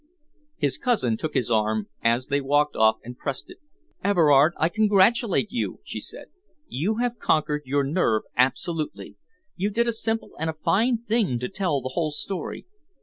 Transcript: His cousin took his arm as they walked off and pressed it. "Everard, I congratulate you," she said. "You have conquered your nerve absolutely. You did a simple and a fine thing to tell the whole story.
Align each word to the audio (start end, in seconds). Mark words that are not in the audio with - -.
His 0.57 0.79
cousin 0.79 1.15
took 1.15 1.35
his 1.35 1.51
arm 1.51 1.87
as 2.03 2.25
they 2.25 2.41
walked 2.41 2.75
off 2.75 2.95
and 3.03 3.15
pressed 3.15 3.51
it. 3.51 3.59
"Everard, 4.03 4.53
I 4.57 4.67
congratulate 4.67 5.51
you," 5.51 5.79
she 5.83 5.99
said. 5.99 6.25
"You 6.67 6.95
have 6.95 7.19
conquered 7.19 7.61
your 7.65 7.83
nerve 7.83 8.23
absolutely. 8.35 9.17
You 9.55 9.69
did 9.69 9.87
a 9.87 9.93
simple 9.93 10.31
and 10.39 10.49
a 10.49 10.53
fine 10.53 10.97
thing 11.07 11.37
to 11.37 11.47
tell 11.49 11.81
the 11.81 11.89
whole 11.93 12.09
story. 12.09 12.65